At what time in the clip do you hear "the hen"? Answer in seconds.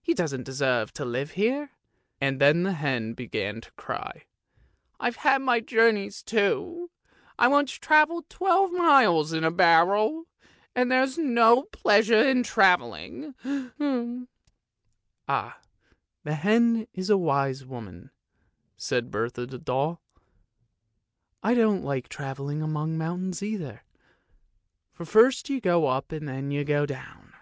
2.40-3.12, 16.24-16.86